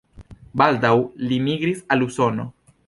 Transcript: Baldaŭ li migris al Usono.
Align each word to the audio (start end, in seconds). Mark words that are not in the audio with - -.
Baldaŭ 0.61 0.93
li 1.29 1.39
migris 1.51 1.87
al 1.97 2.09
Usono. 2.09 2.53